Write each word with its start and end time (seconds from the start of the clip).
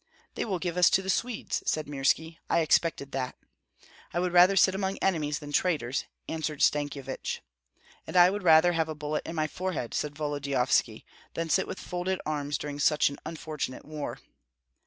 "They 0.33 0.45
will 0.45 0.57
give 0.57 0.77
us 0.77 0.89
to 0.89 1.03
the 1.03 1.11
Swedes," 1.11 1.61
said 1.67 1.85
Mirski; 1.85 2.39
"I 2.49 2.61
expected 2.61 3.11
that." 3.11 3.35
"I 4.11 4.19
would 4.19 4.33
rather 4.33 4.55
sit 4.55 4.73
among 4.73 4.97
enemies 4.97 5.37
than 5.37 5.51
traitors," 5.51 6.05
answered 6.27 6.63
Stankyevich. 6.63 7.41
"And 8.07 8.17
I 8.17 8.31
would 8.31 8.41
rather 8.41 8.73
have 8.73 8.89
a 8.89 8.95
bullet 8.95 9.21
in 9.27 9.35
my 9.35 9.45
forehead," 9.45 9.93
said 9.93 10.15
Volodyovski, 10.15 11.05
"than 11.35 11.51
sit 11.51 11.67
with 11.67 11.77
folded 11.79 12.19
arms 12.25 12.57
during 12.57 12.79
such 12.79 13.09
an 13.09 13.17
unfortunate 13.27 13.85
war." 13.85 14.17